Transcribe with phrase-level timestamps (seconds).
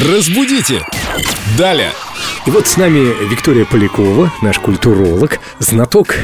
[0.00, 0.86] Разбудите!
[1.58, 1.92] Далее!
[2.46, 6.16] И вот с нами Виктория Полякова, наш культуролог, знаток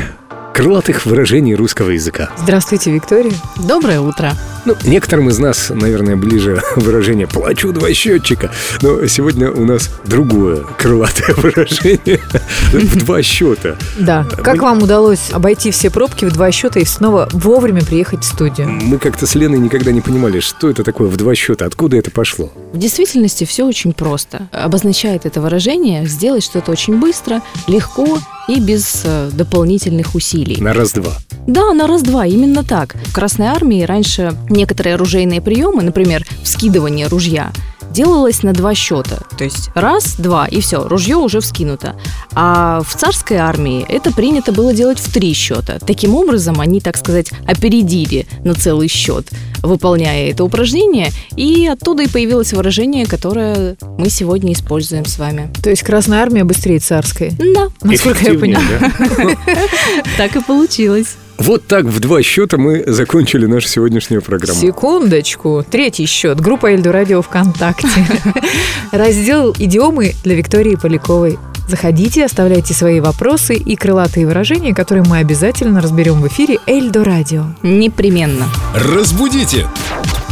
[0.54, 2.30] крылатых выражений русского языка.
[2.38, 3.34] Здравствуйте, Виктория.
[3.56, 4.32] Доброе утро.
[4.68, 8.50] Ну, некоторым из нас, наверное, ближе выражение «плачу два счетчика»,
[8.82, 12.20] но сегодня у нас другое крылатое выражение
[12.70, 13.78] в два счета.
[13.98, 14.26] Да.
[14.44, 18.26] Как Мы- вам удалось обойти все пробки в два счета и снова вовремя приехать в
[18.26, 18.68] студию?
[18.68, 22.10] Мы как-то с Леной никогда не понимали, что это такое в два счета, откуда это
[22.10, 22.52] пошло.
[22.74, 24.50] В действительности все очень просто.
[24.52, 30.60] Обозначает это выражение сделать что-то очень быстро, легко и без э, дополнительных усилий.
[30.60, 31.14] На раз-два.
[31.48, 32.94] Да, на раз-два, именно так.
[33.06, 37.52] В Красной армии раньше некоторые оружейные приемы, например, вскидывание ружья,
[37.90, 39.18] делалось на два счета.
[39.36, 41.96] То есть раз, два, и все, ружье уже вскинуто.
[42.34, 45.78] А в царской армии это принято было делать в три счета.
[45.78, 49.28] Таким образом, они, так сказать, опередили на целый счет,
[49.62, 55.52] выполняя это упражнение, и оттуда и появилось выражение, которое мы сегодня используем с вами.
[55.62, 57.32] То есть Красная Армия быстрее царской.
[57.38, 59.36] Да, Насколько я да?
[60.16, 61.16] так и получилось.
[61.38, 64.58] Вот так в два счета мы закончили нашу сегодняшнюю программу.
[64.60, 65.64] Секундочку.
[65.68, 66.40] Третий счет.
[66.40, 67.87] Группа Эльду Радио ВКонтакте.
[68.92, 71.38] Раздел «Идиомы» для Виктории Поляковой.
[71.68, 77.44] Заходите, оставляйте свои вопросы и крылатые выражения, которые мы обязательно разберем в эфире Эльдо Радио.
[77.62, 78.46] Непременно.
[78.74, 79.66] Разбудите!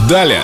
[0.09, 0.41] Далее!